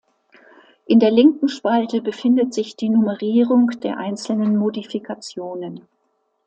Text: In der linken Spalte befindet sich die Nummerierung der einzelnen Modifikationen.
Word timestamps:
In 0.87 0.99
der 0.99 1.11
linken 1.11 1.47
Spalte 1.47 2.01
befindet 2.01 2.55
sich 2.55 2.75
die 2.75 2.89
Nummerierung 2.89 3.67
der 3.83 3.99
einzelnen 3.99 4.57
Modifikationen. 4.57 5.81